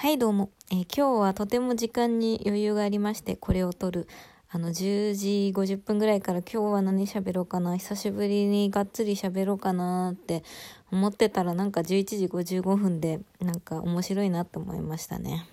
[0.00, 4.06] はいどうも、えー今日はとても時間に余裕がありましてこれを撮る。
[4.48, 7.76] あの10時50分ぐらいから今日は何喋ろうかな。
[7.76, 10.44] 久しぶりにがっつり喋ろうかなって
[10.92, 15.48] 思ってたらなんか11時55分でなんか面白いなって思いましたね。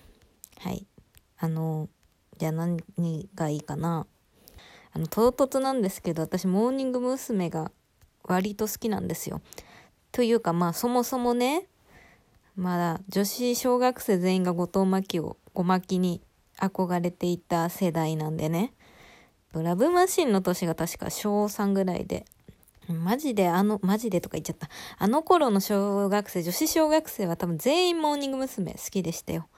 [0.60, 0.86] はい。
[1.38, 1.88] あの
[2.38, 2.78] じゃあ何
[3.34, 4.06] がいいかな。
[4.92, 7.50] あの唐突なんですけど私モーニング娘。
[7.50, 7.72] が
[8.22, 9.40] 割と好きなんですよ。
[10.12, 11.66] というかまあそもそもね
[12.56, 16.22] まだ女子小学生全員が後藤真希をごまきに
[16.58, 18.72] 憧れていた世代なんでね。
[19.52, 22.24] ラブマシンの年が確か小3ぐらいで。
[22.88, 24.68] マジであの、マジでとか言っちゃった。
[24.98, 28.72] あの頃の小学生、女子小学生は多分全員モーニング娘。
[28.72, 29.48] 好きでしたよ。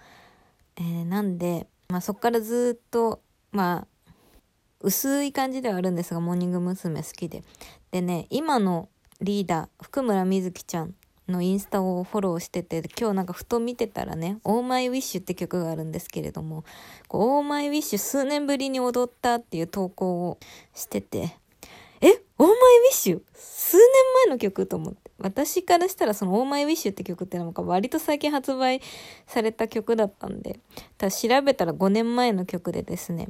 [0.76, 3.20] えー、なんで、まあそっからずっと、
[3.52, 4.12] まあ、
[4.80, 7.02] 薄い感じではあるんですが、モーニング娘。
[7.02, 7.44] 好きで。
[7.90, 8.88] でね、今の
[9.20, 10.94] リーダー、譜久村聖ちゃん
[11.28, 16.64] のインスタをフォローしてて、今日なんかふと見てたらね、 Oh my wish って曲があるんですけれども、
[17.10, 20.38] Oh my wish 数年ぶりに踊ったっていう投稿を
[20.74, 21.36] してて、
[22.00, 23.86] え Oh my wish 数年
[24.26, 25.10] 前の曲と思って。
[25.20, 28.80] 私からしたらその Oh my wish って曲ってなんか割と最近発売
[29.26, 30.60] された曲だったんで、
[30.96, 33.28] ただ調べたら5年前の曲でですね、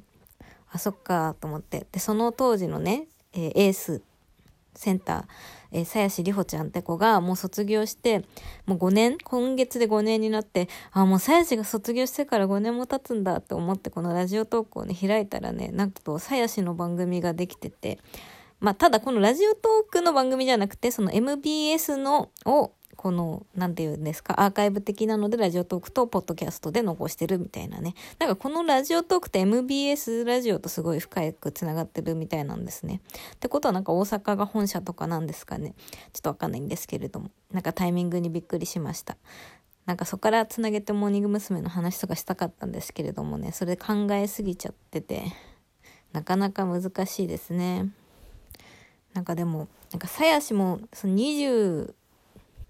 [0.71, 1.87] あ、そっかと思って。
[1.91, 4.03] で、その当時のね、えー、エース
[4.79, 5.25] センター、
[5.73, 8.21] えー、鞘師里穂ちゃんって子がもう卒業して、
[8.67, 17.99] もう5年今月で5年になって、あ、もう鞘師が卒業してから5年も経つんだって思ってこのラジオトークをね、開いたらね、なんと鞘師の番組ができてて、
[18.61, 27.95] まあ、ただこのラジオトークの番組じゃなくて、その MBS のをこの、なんていうんですか、アーカイブ的なのでラジオトークとポッドキャストで残してるみたいなね。
[28.19, 33.01] なんかこのラジオトークって MBS ラジオとすごい深く繋がってるみたいなんですね。
[33.35, 35.75] ってことはなんか大阪が本社とかなんですかね。
[36.13, 37.31] ちょっとわかんないんですけれども。
[37.53, 39.17] なんかタイミングにびっくりしました。
[39.87, 41.63] なんかそこからつなげてモーニング娘。
[41.63, 45.33] の話とかしたかったんですけれどもね、それ考えすぎちゃってて、
[46.13, 47.91] なかなか難しいですね。
[49.15, 51.95] なんかでも、なんか、さやしも、その20、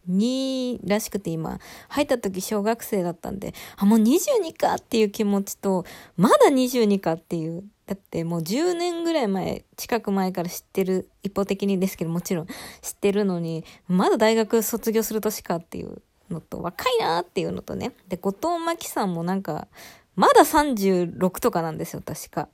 [0.08, 1.58] 2らしくて今、
[1.88, 5.84] 入った時小学生だったんで、あ、もう22かっていう気持ちと、
[6.16, 7.64] まだ22かっていう。
[7.86, 12.47] だってもう10年ぐらい前、近く前から知ってる、一方的にですけどもちろん
[12.82, 17.92] 知ってるのに、まだ大学卒業する年かっていうのと、若いなっていうのとね。
[18.08, 19.68] で、後藤真希さんもなんか、
[20.16, 22.48] まだ36とかなんですよ、確か。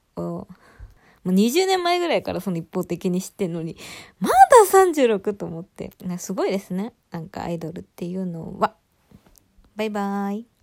[1.25, 3.77] もう20年前ぐらいからその一方的に知ってんのに、
[4.21, 4.35] まだ
[4.71, 6.93] 36と思って、すごいですね。
[7.11, 8.77] なんかアイドルっていうのは。
[9.77, 10.54] バイバーイ。